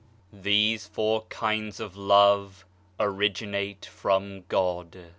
[0.33, 2.65] These four kinds of love
[2.99, 4.97] originate from God.